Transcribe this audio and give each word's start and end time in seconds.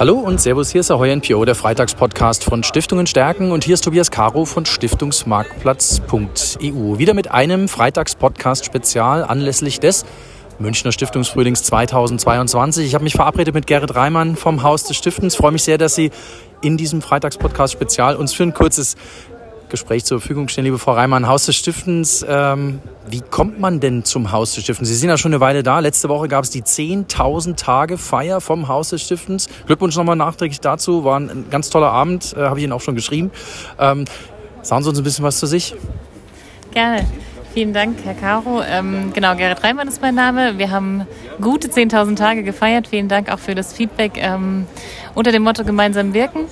Hallo 0.00 0.14
und 0.14 0.40
Servus, 0.40 0.70
hier 0.70 0.80
ist 0.80 0.90
Ahoy 0.90 1.14
NPO, 1.14 1.44
der 1.44 1.54
Freitagspodcast 1.54 2.42
von 2.42 2.64
Stiftungen 2.64 3.06
stärken 3.06 3.52
und 3.52 3.64
hier 3.64 3.74
ist 3.74 3.84
Tobias 3.84 4.10
Caro 4.10 4.46
von 4.46 4.64
Stiftungsmarktplatz.eu. 4.64 6.96
Wieder 6.96 7.12
mit 7.12 7.30
einem 7.30 7.68
Freitagspodcast-Spezial 7.68 9.22
anlässlich 9.22 9.78
des 9.78 10.06
Münchner 10.58 10.92
Stiftungsfrühlings 10.92 11.64
2022. 11.64 12.86
Ich 12.86 12.94
habe 12.94 13.04
mich 13.04 13.12
verabredet 13.12 13.54
mit 13.54 13.66
Gerrit 13.66 13.94
Reimann 13.94 14.36
vom 14.36 14.62
Haus 14.62 14.84
des 14.84 14.96
Stiftens. 14.96 15.34
Ich 15.34 15.38
freue 15.38 15.52
mich 15.52 15.64
sehr, 15.64 15.76
dass 15.76 15.96
Sie 15.96 16.10
in 16.62 16.78
diesem 16.78 17.02
Freitagspodcast-Spezial 17.02 18.16
uns 18.16 18.32
für 18.32 18.44
ein 18.44 18.54
kurzes 18.54 18.96
Gespräch 19.70 20.04
zur 20.04 20.20
Verfügung 20.20 20.48
stehen. 20.48 20.64
Liebe 20.64 20.78
Frau 20.78 20.92
Reimann, 20.92 21.26
Haus 21.26 21.46
des 21.46 21.56
Stiftens, 21.56 22.24
ähm, 22.28 22.80
wie 23.08 23.20
kommt 23.20 23.58
man 23.58 23.80
denn 23.80 24.04
zum 24.04 24.32
Haus 24.32 24.54
des 24.54 24.64
Stiftens? 24.64 24.88
Sie 24.88 24.94
sind 24.94 25.08
ja 25.08 25.16
schon 25.16 25.32
eine 25.32 25.40
Weile 25.40 25.62
da. 25.62 25.78
Letzte 25.78 26.08
Woche 26.08 26.28
gab 26.28 26.44
es 26.44 26.50
die 26.50 26.62
10.000 26.62 27.56
Tage 27.56 27.96
Feier 27.96 28.40
vom 28.40 28.68
Haus 28.68 28.90
des 28.90 29.02
Stiftens. 29.02 29.48
Glückwunsch 29.66 29.96
nochmal 29.96 30.16
nachträglich 30.16 30.60
dazu. 30.60 31.04
War 31.04 31.18
ein 31.18 31.46
ganz 31.50 31.70
toller 31.70 31.90
Abend, 31.90 32.34
äh, 32.36 32.40
habe 32.40 32.58
ich 32.58 32.64
Ihnen 32.64 32.72
auch 32.72 32.80
schon 32.80 32.94
geschrieben. 32.94 33.30
Ähm, 33.78 34.04
sagen 34.62 34.82
Sie 34.82 34.88
uns 34.90 34.98
ein 34.98 35.04
bisschen 35.04 35.24
was 35.24 35.38
zu 35.38 35.46
sich. 35.46 35.74
Gerne. 36.72 37.06
Vielen 37.52 37.72
Dank, 37.72 37.98
Herr 38.04 38.14
Caro. 38.14 38.62
Ähm, 38.62 39.12
genau, 39.12 39.34
Gerrit 39.34 39.64
Reimann 39.64 39.88
ist 39.88 40.00
mein 40.00 40.14
Name. 40.14 40.58
Wir 40.58 40.70
haben 40.70 41.04
gute 41.40 41.66
10.000 41.66 42.14
Tage 42.14 42.44
gefeiert. 42.44 42.86
Vielen 42.86 43.08
Dank 43.08 43.32
auch 43.32 43.40
für 43.40 43.56
das 43.56 43.72
Feedback 43.72 44.12
ähm, 44.16 44.66
unter 45.16 45.32
dem 45.32 45.42
Motto 45.42 45.64
Gemeinsam 45.64 46.14
wirken. 46.14 46.46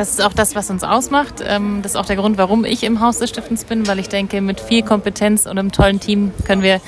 Das 0.00 0.08
ist 0.12 0.24
auch 0.24 0.32
das, 0.32 0.54
was 0.54 0.70
uns 0.70 0.82
ausmacht. 0.82 1.44
Ähm, 1.46 1.80
das 1.82 1.92
ist 1.92 1.96
auch 1.96 2.06
der 2.06 2.16
Grund, 2.16 2.38
warum 2.38 2.64
ich 2.64 2.84
im 2.84 3.00
Haus 3.00 3.18
des 3.18 3.28
Stiftens 3.28 3.64
bin, 3.64 3.86
weil 3.86 3.98
ich 3.98 4.08
denke, 4.08 4.40
mit 4.40 4.58
viel 4.58 4.82
Kompetenz 4.82 5.44
und 5.44 5.58
einem 5.58 5.72
tollen 5.72 6.00
Team 6.00 6.32
können 6.46 6.62
wir 6.62 6.80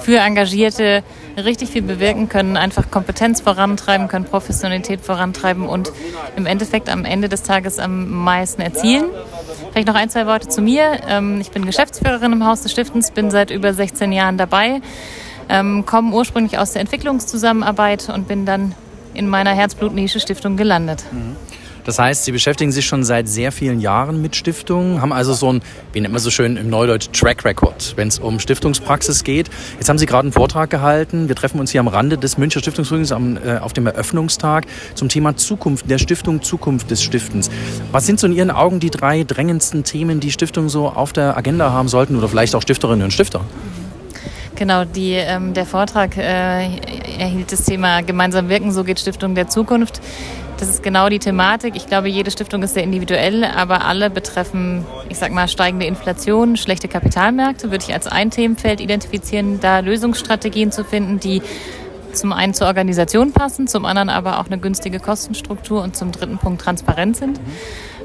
für 0.00 0.18
Engagierte 0.18 1.02
richtig 1.42 1.70
viel 1.70 1.80
bewirken, 1.80 2.28
können 2.28 2.58
einfach 2.58 2.90
Kompetenz 2.90 3.40
vorantreiben, 3.40 4.08
können 4.08 4.26
Professionalität 4.26 5.00
vorantreiben 5.00 5.66
und 5.66 5.90
im 6.36 6.44
Endeffekt 6.44 6.90
am 6.90 7.06
Ende 7.06 7.30
des 7.30 7.44
Tages 7.44 7.78
am 7.78 8.10
meisten 8.10 8.60
erzielen. 8.60 9.06
Vielleicht 9.72 9.88
noch 9.88 9.94
ein, 9.94 10.10
zwei 10.10 10.26
Worte 10.26 10.48
zu 10.48 10.60
mir. 10.60 11.00
Ähm, 11.08 11.40
ich 11.40 11.52
bin 11.52 11.64
Geschäftsführerin 11.64 12.30
im 12.30 12.44
Haus 12.44 12.60
des 12.60 12.72
Stiftens, 12.72 13.10
bin 13.10 13.30
seit 13.30 13.50
über 13.50 13.72
16 13.72 14.12
Jahren 14.12 14.36
dabei, 14.36 14.82
ähm, 15.48 15.86
komme 15.86 16.12
ursprünglich 16.12 16.58
aus 16.58 16.72
der 16.72 16.82
Entwicklungszusammenarbeit 16.82 18.10
und 18.10 18.28
bin 18.28 18.44
dann 18.44 18.74
in 19.14 19.28
meiner 19.28 19.54
Herzblutnische 19.54 20.20
Stiftung 20.20 20.58
gelandet. 20.58 21.04
Mhm. 21.10 21.36
Das 21.84 21.98
heißt, 21.98 22.24
Sie 22.24 22.32
beschäftigen 22.32 22.72
sich 22.72 22.86
schon 22.86 23.04
seit 23.04 23.28
sehr 23.28 23.52
vielen 23.52 23.80
Jahren 23.80 24.20
mit 24.20 24.36
Stiftungen, 24.36 25.00
haben 25.00 25.12
also 25.12 25.32
so 25.34 25.52
ein, 25.52 25.62
wie 25.92 26.00
nennt 26.00 26.12
man 26.12 26.20
so 26.20 26.30
schön 26.30 26.56
im 26.56 26.70
Neudeutsch, 26.70 27.08
Track 27.12 27.44
Record, 27.44 27.94
wenn 27.96 28.08
es 28.08 28.18
um 28.18 28.38
Stiftungspraxis 28.38 29.24
geht. 29.24 29.50
Jetzt 29.76 29.88
haben 29.88 29.98
Sie 29.98 30.06
gerade 30.06 30.26
einen 30.26 30.32
Vortrag 30.32 30.70
gehalten. 30.70 31.28
Wir 31.28 31.36
treffen 31.36 31.60
uns 31.60 31.70
hier 31.70 31.80
am 31.80 31.88
Rande 31.88 32.18
des 32.18 32.38
Münchner 32.38 32.60
Stiftungsfrühlings 32.60 33.10
äh, 33.10 33.58
auf 33.60 33.72
dem 33.72 33.86
Eröffnungstag 33.86 34.66
zum 34.94 35.08
Thema 35.08 35.36
Zukunft 35.36 35.90
der 35.90 35.98
Stiftung, 35.98 36.42
Zukunft 36.42 36.90
des 36.90 37.02
Stiftens. 37.02 37.50
Was 37.92 38.06
sind 38.06 38.20
so 38.20 38.26
in 38.26 38.32
Ihren 38.32 38.50
Augen 38.50 38.80
die 38.80 38.90
drei 38.90 39.24
drängendsten 39.24 39.84
Themen, 39.84 40.20
die 40.20 40.32
Stiftungen 40.32 40.68
so 40.68 40.88
auf 40.88 41.12
der 41.12 41.36
Agenda 41.36 41.70
haben 41.70 41.88
sollten 41.88 42.16
oder 42.16 42.28
vielleicht 42.28 42.54
auch 42.54 42.62
Stifterinnen 42.62 43.04
und 43.04 43.12
Stifter? 43.12 43.40
Genau, 44.60 44.84
die, 44.84 45.14
ähm, 45.14 45.54
der 45.54 45.64
Vortrag 45.64 46.18
äh, 46.18 46.68
erhielt 47.18 47.50
das 47.50 47.64
Thema 47.64 48.02
Gemeinsam 48.02 48.50
wirken, 48.50 48.72
so 48.72 48.84
geht 48.84 49.00
Stiftung 49.00 49.34
der 49.34 49.48
Zukunft. 49.48 50.02
Das 50.60 50.68
ist 50.68 50.82
genau 50.82 51.08
die 51.08 51.18
Thematik. 51.18 51.74
Ich 51.74 51.86
glaube, 51.86 52.10
jede 52.10 52.30
Stiftung 52.30 52.62
ist 52.62 52.74
sehr 52.74 52.82
individuell, 52.82 53.44
aber 53.44 53.86
alle 53.86 54.10
betreffen, 54.10 54.84
ich 55.08 55.16
sag 55.16 55.32
mal, 55.32 55.48
steigende 55.48 55.86
Inflation, 55.86 56.58
schlechte 56.58 56.86
Kapitalmärkte, 56.86 57.70
würde 57.70 57.82
ich 57.88 57.94
als 57.94 58.06
ein 58.06 58.30
Themenfeld 58.30 58.82
identifizieren, 58.82 59.58
da 59.60 59.78
Lösungsstrategien 59.78 60.70
zu 60.70 60.84
finden, 60.84 61.18
die 61.18 61.40
zum 62.12 62.34
einen 62.34 62.52
zur 62.52 62.66
Organisation 62.66 63.32
passen, 63.32 63.68
zum 63.68 63.86
anderen 63.86 64.10
aber 64.10 64.38
auch 64.38 64.46
eine 64.46 64.58
günstige 64.58 65.00
Kostenstruktur 65.00 65.82
und 65.82 65.96
zum 65.96 66.12
dritten 66.12 66.36
Punkt 66.36 66.60
transparent 66.60 67.16
sind. 67.16 67.40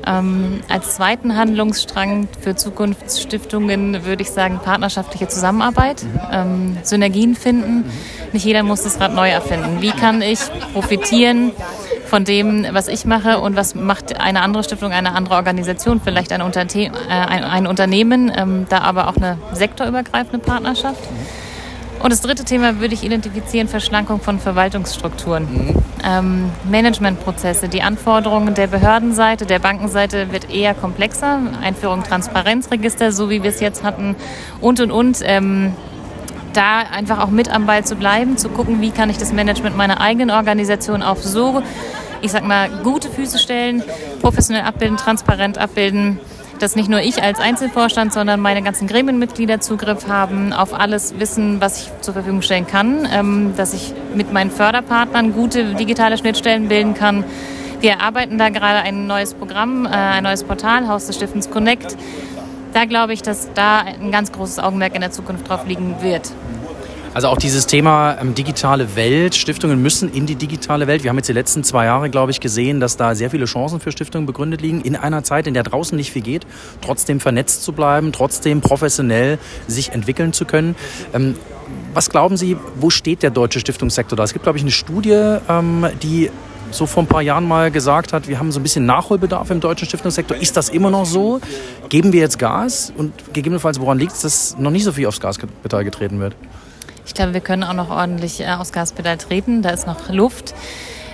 Ähm, 0.08 0.62
als 0.70 0.96
zweiten 0.96 1.36
Handlungsstrang 1.36 2.30
für 2.40 2.56
Zukunftsstiftungen 2.56 4.06
würde 4.06 4.22
ich 4.22 4.30
sagen 4.32 4.62
partnerschaftliche 4.64 5.28
Zusammenarbeit, 5.28 6.06
ähm, 6.32 6.78
Synergien 6.84 7.36
finden. 7.36 7.84
Nicht 8.32 8.46
jeder 8.46 8.64
muss 8.64 8.84
das 8.84 9.02
Rad 9.02 9.14
neu 9.14 9.30
erfinden. 9.30 9.82
Wie 9.82 9.92
kann 9.92 10.22
ich 10.22 10.40
profitieren 10.74 11.52
von 12.06 12.24
dem, 12.24 12.66
was 12.72 12.88
ich 12.88 13.06
mache 13.06 13.40
und 13.40 13.56
was 13.56 13.76
macht 13.76 14.20
eine 14.20 14.42
andere 14.42 14.64
Stiftung, 14.64 14.92
eine 14.92 15.14
andere 15.14 15.36
Organisation, 15.36 16.02
vielleicht 16.04 16.32
ein, 16.32 16.42
Unterne 16.42 16.70
äh, 16.76 16.90
ein, 17.10 17.44
ein 17.44 17.68
Unternehmen, 17.68 18.32
ähm, 18.36 18.66
da 18.70 18.80
aber 18.80 19.10
auch 19.10 19.18
eine 19.18 19.38
sektorübergreifende 19.54 20.40
Partnerschaft. 20.40 21.02
Und 22.06 22.12
das 22.12 22.22
dritte 22.22 22.44
Thema 22.44 22.80
würde 22.80 22.94
ich 22.94 23.04
identifizieren, 23.04 23.68
Verschlankung 23.68 24.20
von 24.20 24.40
Verwaltungsstrukturen. 24.40 25.44
Mhm. 25.44 25.76
Ähm, 26.04 26.52
Managementprozesse, 26.70 27.68
die 27.68 27.82
Anforderungen 27.82 28.54
der 28.54 28.68
Behördenseite, 28.68 29.46
der 29.46 29.60
Bankenseite 29.60 30.32
wird 30.32 30.52
eher 30.54 30.76
komplexer. 30.76 31.40
Einführung 31.64 32.04
Transparenzregister, 32.04 33.12
so 33.12 33.30
wie 33.30 33.42
wir 33.42 33.50
es 33.50 33.60
jetzt 33.60 33.84
hatten 33.84 34.16
und, 34.62 34.80
und, 34.82 34.92
und. 34.92 35.20
Ähm, 35.24 35.74
da 36.56 36.80
einfach 36.80 37.20
auch 37.20 37.30
mit 37.30 37.50
am 37.50 37.66
Ball 37.66 37.84
zu 37.86 37.96
bleiben, 37.96 38.38
zu 38.38 38.50
gucken, 38.50 38.82
wie 38.82 38.92
kann 38.92 39.10
ich 39.10 39.18
das 39.18 39.34
Management 39.34 39.78
meiner 39.78 40.02
eigenen 40.02 40.32
Organisation 40.32 41.04
auf 41.04 41.24
so 41.24 41.62
ich 42.22 42.32
sag 42.32 42.44
mal, 42.44 42.70
gute 42.84 43.10
Füße 43.10 43.38
stellen, 43.38 43.84
professionell 44.22 44.64
abbilden, 44.64 44.98
transparent 44.98 45.60
abbilden, 45.60 46.20
dass 46.60 46.76
nicht 46.76 46.90
nur 46.90 47.02
ich 47.02 47.22
als 47.22 47.40
Einzelvorstand, 47.40 48.14
sondern 48.14 48.40
meine 48.40 48.64
ganzen 48.64 48.88
Gremienmitglieder 48.88 49.60
Zugriff 49.60 50.08
haben 50.08 50.54
auf 50.54 50.74
alles 50.74 51.20
Wissen, 51.20 51.62
was 51.62 51.82
ich 51.82 51.92
zur 52.02 52.14
Verfügung 52.14 52.42
stellen 52.42 52.66
kann, 52.66 53.08
ähm, 53.12 53.54
dass 53.58 53.74
ich 53.74 53.94
mit 54.16 54.34
meinen 54.34 54.50
Förderpartnern 54.52 55.34
gute 55.34 55.76
digitale 55.76 56.18
Schnittstellen 56.18 56.68
bilden 56.68 56.94
kann. 56.94 57.24
Wir 57.82 57.92
erarbeiten 57.92 58.38
da 58.38 58.50
gerade 58.50 58.80
ein 58.80 59.06
neues 59.06 59.34
Programm, 59.34 59.86
äh, 59.86 59.90
ein 59.90 60.24
neues 60.24 60.44
Portal, 60.44 60.88
Haus 60.88 61.08
des 61.08 61.18
Stiftens 61.18 61.52
Connect. 61.52 61.96
Da 62.76 62.84
glaube 62.84 63.14
ich, 63.14 63.22
dass 63.22 63.54
da 63.54 63.80
ein 63.80 64.12
ganz 64.12 64.34
großes 64.34 64.60
Augenmerk 64.60 64.96
in 64.96 65.00
der 65.00 65.12
Zukunft 65.12 65.48
drauf 65.48 65.66
liegen 65.66 65.96
wird. 66.02 66.30
Also 67.14 67.30
auch 67.30 67.38
dieses 67.38 67.68
Thema 67.68 68.18
ähm, 68.20 68.36
digitale 68.36 68.98
Welt. 68.98 69.34
Stiftungen 69.34 69.82
müssen 69.82 70.12
in 70.12 70.26
die 70.26 70.36
digitale 70.36 70.86
Welt. 70.86 71.02
Wir 71.02 71.10
haben 71.10 71.16
jetzt 71.16 71.30
die 71.30 71.34
letzten 71.34 71.64
zwei 71.64 71.86
Jahre, 71.86 72.10
glaube 72.10 72.32
ich, 72.32 72.42
gesehen, 72.42 72.82
dass 72.82 72.98
da 72.98 73.16
sehr 73.16 73.30
viele 73.30 73.46
Chancen 73.46 73.80
für 73.80 73.94
Stiftungen 73.94 74.26
begründet 74.26 74.60
liegen. 74.60 74.82
In 74.82 74.98
einer 74.98 75.24
Zeit, 75.24 75.48
in 75.48 75.54
der 75.54 75.64
draußen 75.64 75.96
nicht 75.96 76.12
viel 76.12 76.22
geht, 76.22 76.46
trotzdem 76.82 77.22
vernetzt 77.22 77.64
zu 77.64 77.72
bleiben, 77.72 78.12
trotzdem 78.12 78.60
professionell 78.60 79.40
sich 79.68 79.94
entwickeln 79.94 80.34
zu 80.34 80.44
können. 80.44 80.76
Ähm, 81.14 81.38
was 81.94 82.10
glauben 82.10 82.36
Sie, 82.36 82.58
wo 82.76 82.90
steht 82.90 83.24
der 83.24 83.30
deutsche 83.30 83.62
Stiftungssektor 83.62 84.18
da? 84.18 84.24
Es 84.24 84.34
gibt, 84.34 84.44
glaube 84.44 84.58
ich, 84.58 84.66
eine 84.66 84.72
Studie, 84.72 85.38
ähm, 85.48 85.88
die 86.04 86.30
so 86.72 86.86
vor 86.86 87.04
ein 87.04 87.08
paar 87.08 87.22
Jahren 87.22 87.48
mal 87.48 87.72
gesagt 87.72 88.14
hat, 88.14 88.28
wir 88.28 88.40
haben 88.40 88.52
so 88.52 88.60
ein 88.60 88.64
bisschen 88.64 88.86
Nachholbedarf 88.86 89.50
im 89.52 89.60
deutschen 89.60 89.88
Stiftungssektor. 89.88 90.38
Ist 90.38 90.58
das 90.58 90.70
immer 90.70 90.90
noch 90.90 91.06
so? 91.06 91.40
Geben 91.90 92.14
wir 92.14 92.22
jetzt 92.22 92.40
Gas? 92.40 92.92
Und 92.96 93.14
gegebenenfalls, 93.34 93.80
woran 93.80 93.98
liegt 93.98 94.14
es, 94.14 94.22
dass 94.22 94.58
noch 94.58 94.72
nicht 94.72 94.84
so 94.84 94.92
viel 94.92 95.08
aufs 95.08 95.20
Gaspedal 95.20 95.84
getreten 95.84 96.20
wird? 96.20 96.36
Ich 97.06 97.14
glaube, 97.14 97.34
wir 97.34 97.42
können 97.42 97.64
auch 97.64 97.74
noch 97.74 97.90
ordentlich 97.90 98.42
äh, 98.42 98.48
aus 98.48 98.72
Gaspedal 98.72 99.18
treten. 99.18 99.62
Da 99.62 99.70
ist 99.70 99.88
noch 99.88 100.10
Luft. 100.10 100.54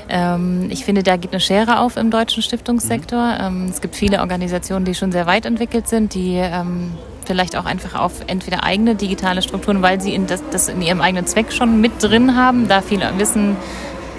Ähm, 0.09 0.67
ich 0.69 0.85
finde, 0.85 1.03
da 1.03 1.17
gibt 1.17 1.33
eine 1.33 1.41
Schere 1.41 1.79
auf 1.79 1.97
im 1.97 2.11
deutschen 2.11 2.43
Stiftungssektor. 2.43 3.49
Mhm. 3.49 3.69
es 3.69 3.81
gibt 3.81 3.95
viele 3.95 4.19
Organisationen, 4.19 4.85
die 4.85 4.95
schon 4.95 5.11
sehr 5.11 5.25
weit 5.25 5.45
entwickelt 5.45 5.87
sind, 5.87 6.13
die 6.13 6.35
ähm, 6.35 6.91
vielleicht 7.25 7.55
auch 7.55 7.65
einfach 7.65 7.97
auf 7.97 8.13
entweder 8.27 8.63
eigene 8.63 8.95
digitale 8.95 9.41
Strukturen, 9.41 9.81
weil 9.81 10.01
sie 10.01 10.19
das 10.51 10.67
in 10.67 10.81
ihrem 10.81 11.01
eigenen 11.01 11.27
Zweck 11.27 11.53
schon 11.53 11.79
mit 11.79 12.03
drin 12.03 12.35
haben, 12.35 12.67
da 12.67 12.81
viel 12.81 13.01
Wissen 13.17 13.55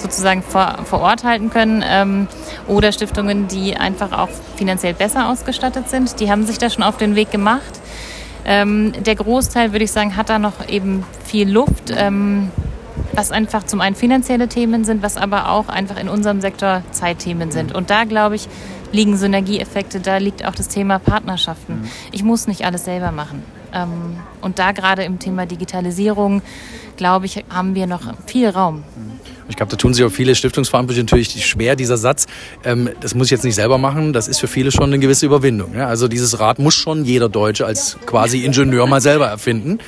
sozusagen 0.02 0.42
vor, 0.42 0.78
vor 0.84 1.00
Ort 1.00 1.24
halten 1.24 1.50
können 1.50 1.82
ähm, 1.86 2.28
oder 2.66 2.92
Stiftungen, 2.92 3.48
die 3.48 3.76
einfach 3.76 4.12
auch 4.12 4.28
finanziell 4.56 4.94
besser 4.94 5.28
ausgestattet 5.28 5.88
sind. 5.88 6.20
Die 6.20 6.30
haben 6.30 6.44
sich 6.44 6.58
da 6.58 6.68
schon 6.68 6.82
auf 6.82 6.96
den 6.96 7.14
Weg 7.14 7.30
gemacht. 7.30 7.80
Ähm, 8.44 8.92
der 9.04 9.14
Großteil, 9.14 9.72
würde 9.72 9.84
ich 9.84 9.92
sagen, 9.92 10.16
hat 10.16 10.28
da 10.28 10.38
noch 10.38 10.68
eben 10.68 11.04
viel 11.24 11.50
Luft, 11.50 11.92
ähm, 11.96 12.50
was 13.12 13.30
einfach 13.30 13.64
zum 13.64 13.80
einen 13.80 13.94
finanzielle 13.94 14.48
Themen 14.48 14.84
sind, 14.84 15.02
was 15.02 15.16
aber 15.16 15.50
auch 15.50 15.68
einfach 15.68 15.98
in 15.98 16.08
unserem 16.08 16.41
Sektor 16.41 16.82
Zeitthemen 16.91 17.50
sind. 17.50 17.74
Und 17.74 17.91
da, 17.91 18.04
glaube 18.04 18.34
ich, 18.34 18.48
liegen 18.91 19.16
Synergieeffekte, 19.16 20.00
da 20.00 20.18
liegt 20.18 20.44
auch 20.44 20.54
das 20.54 20.68
Thema 20.68 20.98
Partnerschaften. 20.98 21.82
Mhm. 21.82 21.91
Ich 22.10 22.22
muss 22.22 22.47
nicht 22.47 22.65
alles 22.65 22.84
selber 22.84 23.12
machen. 23.12 23.42
Ähm, 23.72 24.16
und 24.41 24.59
da 24.59 24.72
gerade 24.72 25.04
im 25.04 25.18
Thema 25.18 25.47
Digitalisierung, 25.47 26.42
glaube 26.97 27.27
ich, 27.27 27.44
haben 27.48 27.74
wir 27.74 27.86
noch 27.86 28.03
viel 28.27 28.48
Raum. 28.48 28.78
Mhm. 28.78 29.21
Ich 29.48 29.56
glaube, 29.56 29.71
da 29.71 29.77
tun 29.77 29.94
sich 29.94 30.04
auch 30.04 30.10
viele 30.10 30.34
Stiftungsverantwortliche 30.34 31.04
natürlich 31.04 31.47
schwer, 31.47 31.77
dieser 31.77 31.97
Satz, 31.97 32.27
ähm, 32.65 32.91
das 33.00 33.15
muss 33.15 33.27
ich 33.28 33.33
jetzt 33.33 33.44
nicht 33.44 33.54
selber 33.54 33.78
machen, 33.78 34.12
das 34.12 34.28
ist 34.28 34.41
für 34.41 34.48
viele 34.48 34.71
schon 34.71 34.84
eine 34.84 34.98
gewisse 34.98 35.27
Überwindung. 35.27 35.74
Ja? 35.74 35.86
Also 35.86 36.09
dieses 36.09 36.39
Rad 36.41 36.59
muss 36.59 36.74
schon 36.74 37.04
jeder 37.04 37.28
Deutsche 37.28 37.66
als 37.66 37.98
quasi 38.06 38.44
Ingenieur 38.44 38.86
mal 38.86 39.00
selber 39.00 39.27
erfinden. 39.27 39.78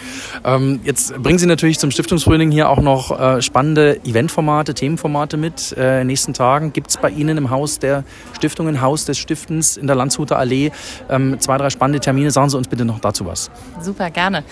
Ähm, 0.45 0.81
jetzt 0.85 1.15
bringen 1.23 1.39
Sie 1.39 1.47
natürlich 1.47 1.79
zum 1.79 1.91
Stiftungsfrühling 1.91 2.51
hier 2.51 2.69
auch 2.69 2.81
noch 2.81 3.19
äh, 3.19 3.43
spannende 3.43 4.01
Eventformate, 4.05 4.75
Themenformate 4.75 5.37
mit. 5.37 5.73
Äh, 5.77 5.95
in 5.95 5.99
den 6.01 6.07
nächsten 6.09 6.35
Tagen 6.35 6.73
gibt 6.73 6.91
es 6.91 6.97
bei 6.97 7.11
Ihnen 7.11 7.39
im 7.39 7.51
Haus 7.51 7.79
der 7.79 8.05
Stiftung, 8.37 8.69
im 8.69 8.81
Haus 8.81 9.05
des 9.05 9.19
Stiftens 9.19 9.77
in 9.77 9.87
der 9.87 9.97
Landshuter 9.97 10.39
Allee 10.39 10.71
ähm, 11.09 11.39
zwei, 11.41 11.59
drei 11.59 11.71
spannende 11.71 12.01
Termine. 12.01 12.31
Sagen 12.31 12.51
Sie 12.51 12.57
uns 12.57 12.69
bitte 12.69 12.85
noch 12.85 12.99
dazu 12.99 13.27
was. 13.27 13.51
Super, 13.81 14.11
gerne. 14.11 14.45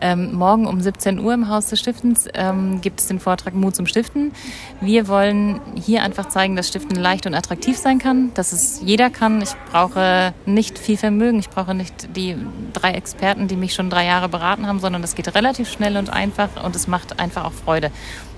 Ähm, 0.00 0.34
morgen 0.34 0.66
um 0.66 0.80
17 0.80 1.18
Uhr 1.18 1.32
im 1.34 1.48
Haus 1.48 1.68
des 1.68 1.80
Stiftens 1.80 2.28
ähm, 2.34 2.80
gibt 2.80 3.00
es 3.00 3.06
den 3.06 3.20
Vortrag 3.20 3.54
Mut 3.54 3.74
zum 3.74 3.86
Stiften. 3.86 4.32
Wir 4.80 5.08
wollen 5.08 5.60
hier 5.74 6.02
einfach 6.02 6.28
zeigen, 6.28 6.54
dass 6.54 6.68
Stiften 6.68 6.96
leicht 6.96 7.26
und 7.26 7.34
attraktiv 7.34 7.78
sein 7.78 7.98
kann, 7.98 8.32
dass 8.34 8.52
es 8.52 8.80
jeder 8.84 9.08
kann. 9.08 9.40
Ich 9.40 9.54
brauche 9.72 10.34
nicht 10.44 10.78
viel 10.78 10.98
Vermögen, 10.98 11.38
ich 11.38 11.48
brauche 11.48 11.74
nicht 11.74 12.14
die 12.14 12.36
drei 12.74 12.92
Experten, 12.92 13.48
die 13.48 13.56
mich 13.56 13.72
schon 13.72 13.88
drei 13.88 14.04
Jahre 14.04 14.28
beraten 14.28 14.66
haben, 14.66 14.78
sondern 14.80 15.02
es 15.02 15.14
geht 15.14 15.34
relativ 15.34 15.70
schnell 15.70 15.96
und 15.96 16.10
einfach 16.10 16.62
und 16.62 16.76
es 16.76 16.88
macht 16.88 17.18
einfach 17.18 17.44
auch 17.44 17.52
Freude. 17.52 17.90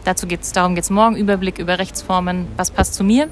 Dazu 0.04 0.26
geht's, 0.26 0.52
darum 0.52 0.74
geht 0.74 0.84
es 0.84 0.90
morgen, 0.90 1.16
Überblick 1.16 1.58
über 1.58 1.78
Rechtsformen, 1.78 2.46
was 2.56 2.70
passt 2.70 2.94
zu 2.94 3.02
mir. 3.02 3.28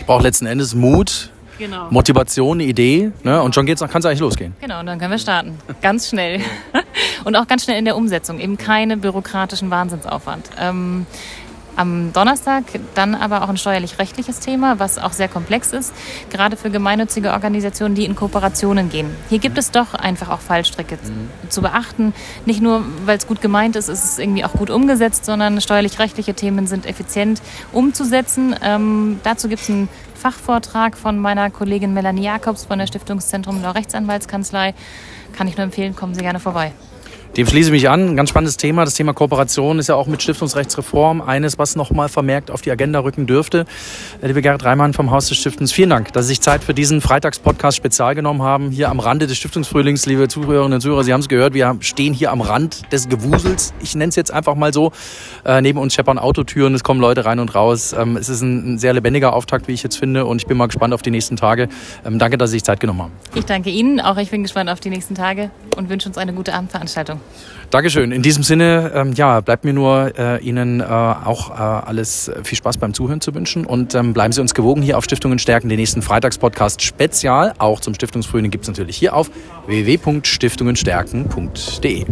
Ich 0.00 0.06
brauche 0.06 0.22
letzten 0.22 0.46
Endes 0.46 0.74
Mut, 0.74 1.30
genau. 1.58 1.86
Motivation, 1.90 2.58
eine 2.58 2.68
Idee 2.68 3.12
ne? 3.22 3.40
und 3.42 3.54
schon 3.54 3.64
kann 3.64 3.76
es 3.76 4.06
eigentlich 4.06 4.18
losgehen. 4.18 4.54
Genau, 4.60 4.80
und 4.80 4.86
dann 4.86 4.98
können 4.98 5.12
wir 5.12 5.18
starten. 5.18 5.56
Ganz 5.82 6.08
schnell. 6.08 6.40
und 7.24 7.36
auch 7.36 7.46
ganz 7.46 7.64
schnell 7.64 7.78
in 7.78 7.84
der 7.84 7.96
Umsetzung, 7.96 8.40
eben 8.40 8.58
keine 8.58 8.96
bürokratischen 8.96 9.70
Wahnsinnsaufwand. 9.70 10.50
Ähm, 10.58 11.06
am 11.76 12.12
Donnerstag 12.12 12.64
dann 12.94 13.14
aber 13.14 13.42
auch 13.42 13.48
ein 13.48 13.56
steuerlich-rechtliches 13.56 14.40
Thema, 14.40 14.78
was 14.78 14.98
auch 14.98 15.12
sehr 15.12 15.28
komplex 15.28 15.72
ist, 15.72 15.92
gerade 16.30 16.56
für 16.56 16.70
gemeinnützige 16.70 17.32
Organisationen, 17.32 17.94
die 17.94 18.04
in 18.04 18.14
Kooperationen 18.14 18.90
gehen. 18.90 19.10
Hier 19.28 19.38
gibt 19.38 19.58
es 19.58 19.70
doch 19.70 19.94
einfach 19.94 20.28
auch 20.28 20.40
Fallstricke 20.40 20.96
mhm. 20.96 21.50
zu 21.50 21.62
beachten. 21.62 22.12
Nicht 22.46 22.62
nur, 22.62 22.84
weil 23.04 23.18
es 23.18 23.26
gut 23.26 23.40
gemeint 23.40 23.76
ist, 23.76 23.88
ist 23.88 24.04
es 24.04 24.18
irgendwie 24.18 24.44
auch 24.44 24.52
gut 24.52 24.70
umgesetzt, 24.70 25.24
sondern 25.24 25.60
steuerlich-rechtliche 25.60 26.34
Themen 26.34 26.66
sind 26.66 26.86
effizient 26.86 27.40
umzusetzen. 27.72 28.54
Ähm, 28.62 29.20
dazu 29.22 29.48
gibt 29.48 29.62
es 29.62 29.70
einen 29.70 29.88
Fachvortrag 30.14 30.96
von 30.96 31.18
meiner 31.18 31.50
Kollegin 31.50 31.94
Melanie 31.94 32.24
Jakobs 32.24 32.64
von 32.64 32.78
der 32.78 32.86
Stiftungszentrum 32.86 33.62
der 33.62 33.74
Rechtsanwaltskanzlei. 33.74 34.74
Kann 35.32 35.48
ich 35.48 35.56
nur 35.56 35.64
empfehlen, 35.64 35.96
kommen 35.96 36.14
Sie 36.14 36.20
gerne 36.20 36.40
vorbei. 36.40 36.72
Dem 37.36 37.46
schließe 37.46 37.68
ich 37.68 37.72
mich 37.72 37.88
an. 37.88 38.10
Ein 38.10 38.16
ganz 38.16 38.30
spannendes 38.30 38.56
Thema. 38.56 38.84
Das 38.84 38.94
Thema 38.94 39.12
Kooperation 39.12 39.78
ist 39.78 39.88
ja 39.88 39.94
auch 39.94 40.08
mit 40.08 40.20
Stiftungsrechtsreform 40.20 41.20
eines, 41.20 41.58
was 41.58 41.76
nochmal 41.76 42.08
vermerkt 42.08 42.50
auf 42.50 42.60
die 42.60 42.72
Agenda 42.72 42.98
rücken 43.00 43.26
dürfte. 43.26 43.66
Äh, 44.20 44.26
liebe 44.26 44.42
Gerhard 44.42 44.64
Reimann 44.64 44.94
vom 44.94 45.12
Haus 45.12 45.28
des 45.28 45.38
Stiftens, 45.38 45.70
vielen 45.70 45.90
Dank, 45.90 46.12
dass 46.12 46.24
Sie 46.24 46.30
sich 46.30 46.40
Zeit 46.40 46.64
für 46.64 46.74
diesen 46.74 47.00
Freitagspodcast 47.00 47.76
spezial 47.76 48.16
genommen 48.16 48.42
haben. 48.42 48.72
Hier 48.72 48.88
am 48.88 48.98
Rande 48.98 49.28
des 49.28 49.36
Stiftungsfrühlings, 49.36 50.06
liebe 50.06 50.26
Zuhörerinnen 50.26 50.74
und 50.74 50.80
Zuhörer, 50.80 51.04
Sie 51.04 51.12
haben 51.12 51.20
es 51.20 51.28
gehört, 51.28 51.54
wir 51.54 51.76
stehen 51.80 52.14
hier 52.14 52.32
am 52.32 52.40
Rand 52.40 52.90
des 52.92 53.08
Gewusels. 53.08 53.74
Ich 53.80 53.94
nenne 53.94 54.08
es 54.08 54.16
jetzt 54.16 54.32
einfach 54.32 54.56
mal 54.56 54.72
so. 54.72 54.90
Äh, 55.44 55.60
neben 55.60 55.78
uns 55.78 55.94
scheppern 55.94 56.18
Autotüren, 56.18 56.74
es 56.74 56.82
kommen 56.82 57.00
Leute 57.00 57.24
rein 57.26 57.38
und 57.38 57.54
raus. 57.54 57.92
Ähm, 57.92 58.16
es 58.16 58.28
ist 58.28 58.42
ein, 58.42 58.74
ein, 58.74 58.78
sehr 58.78 58.92
lebendiger 58.92 59.34
Auftakt, 59.34 59.68
wie 59.68 59.72
ich 59.72 59.84
jetzt 59.84 59.96
finde. 59.96 60.26
Und 60.26 60.42
ich 60.42 60.48
bin 60.48 60.56
mal 60.56 60.66
gespannt 60.66 60.94
auf 60.94 61.02
die 61.02 61.12
nächsten 61.12 61.36
Tage. 61.36 61.68
Ähm, 62.04 62.18
danke, 62.18 62.38
dass 62.38 62.50
Sie 62.50 62.56
sich 62.56 62.64
Zeit 62.64 62.80
genommen 62.80 63.02
haben. 63.02 63.12
Ich 63.36 63.44
danke 63.44 63.70
Ihnen. 63.70 64.00
Auch 64.00 64.16
ich 64.16 64.30
bin 64.30 64.42
gespannt 64.42 64.68
auf 64.68 64.80
die 64.80 64.90
nächsten 64.90 65.14
Tage 65.14 65.50
und 65.76 65.88
wünsche 65.88 66.08
uns 66.08 66.18
eine 66.18 66.32
gute 66.32 66.54
Abendveranstaltung. 66.54 67.19
Dankeschön. 67.70 68.10
In 68.10 68.22
diesem 68.22 68.42
Sinne, 68.42 68.90
ähm, 68.96 69.12
ja, 69.12 69.40
bleibt 69.40 69.64
mir 69.64 69.72
nur 69.72 70.18
äh, 70.18 70.42
Ihnen 70.42 70.80
äh, 70.80 70.84
auch 70.84 71.50
äh, 71.50 71.54
alles 71.54 72.28
viel 72.42 72.58
Spaß 72.58 72.78
beim 72.78 72.94
Zuhören 72.94 73.20
zu 73.20 73.32
wünschen 73.32 73.64
und 73.64 73.94
ähm, 73.94 74.12
bleiben 74.12 74.32
Sie 74.32 74.40
uns 74.40 74.54
gewogen 74.54 74.82
hier 74.82 74.98
auf 74.98 75.04
Stiftungen 75.04 75.38
stärken. 75.38 75.68
Den 75.68 75.78
nächsten 75.78 76.02
Freitagspodcast 76.02 76.82
spezial, 76.82 77.54
auch 77.58 77.78
zum 77.78 77.94
Stiftungsfrühling, 77.94 78.50
gibt 78.50 78.64
es 78.64 78.68
natürlich 78.68 78.96
hier 78.96 79.14
auf 79.14 79.30
www.stiftungenstärken.de. 79.66 82.06